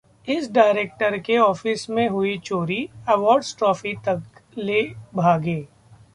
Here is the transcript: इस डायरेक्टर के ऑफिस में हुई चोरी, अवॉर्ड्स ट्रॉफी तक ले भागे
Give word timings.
इस 0.27 0.49
डायरेक्टर 0.51 1.17
के 1.17 1.37
ऑफिस 1.37 1.89
में 1.89 2.07
हुई 2.09 2.37
चोरी, 2.37 2.87
अवॉर्ड्स 3.09 3.55
ट्रॉफी 3.57 3.93
तक 4.07 4.41
ले 4.57 4.81
भागे 5.15 5.61